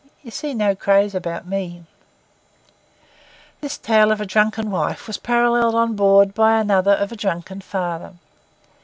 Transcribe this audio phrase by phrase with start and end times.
[0.23, 1.83] You see no craze about me.'
[3.59, 7.61] This tale of a drunken wife was paralleled on board by another of a drunken
[7.61, 8.13] father.